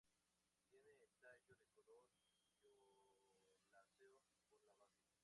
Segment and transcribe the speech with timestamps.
[0.71, 2.03] Tiene el tallo de color
[2.55, 4.17] violáceo
[4.49, 5.19] por la base.